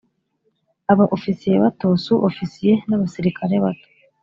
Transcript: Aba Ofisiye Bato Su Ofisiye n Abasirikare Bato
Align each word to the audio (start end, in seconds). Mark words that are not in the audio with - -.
Aba 0.91 1.05
Ofisiye 1.15 1.55
Bato 1.63 1.87
Su 2.03 2.13
Ofisiye 2.27 2.73
n 2.87 2.91
Abasirikare 2.95 3.53
Bato 3.63 3.87